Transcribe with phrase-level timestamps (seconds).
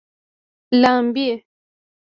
[0.73, 1.45] لامبي